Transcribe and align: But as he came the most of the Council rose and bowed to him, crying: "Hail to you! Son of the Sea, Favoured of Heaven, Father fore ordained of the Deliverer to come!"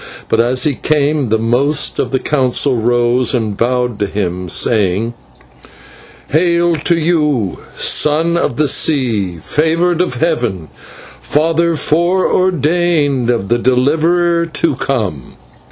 But 0.29 0.39
as 0.41 0.63
he 0.63 0.73
came 0.73 1.29
the 1.29 1.37
most 1.37 1.99
of 1.99 2.09
the 2.09 2.17
Council 2.17 2.75
rose 2.75 3.35
and 3.35 3.55
bowed 3.55 3.99
to 3.99 4.07
him, 4.07 4.49
crying: 4.49 5.13
"Hail 6.31 6.73
to 6.75 6.97
you! 6.97 7.59
Son 7.77 8.35
of 8.35 8.55
the 8.57 8.67
Sea, 8.67 9.37
Favoured 9.39 10.01
of 10.01 10.15
Heaven, 10.15 10.69
Father 11.21 11.75
fore 11.75 12.25
ordained 12.25 13.29
of 13.29 13.49
the 13.49 13.59
Deliverer 13.59 14.47
to 14.47 14.75
come!" 14.77 15.35